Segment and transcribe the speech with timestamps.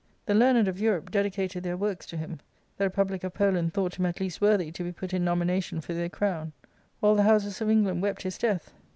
[0.25, 2.39] The learned of Europe dedicated their works to him.
[2.77, 5.93] The republic of Poland thought him at least worthy to be put in nomination for
[5.93, 6.53] their crown.
[7.03, 8.73] All the houses of England wept his death.